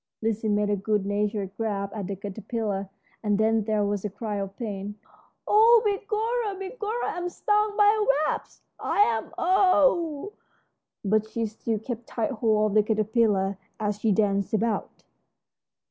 [0.23, 2.89] Lizzie made a good natured grab at the caterpillar,
[3.21, 4.95] and then there was a cry of pain.
[5.47, 9.31] "Oh, begorra, begorra, I'm stung by a wasp, I am!
[9.37, 10.33] Ow!"
[11.05, 15.03] But she still kept tight hold of the caterpillar as she danced about.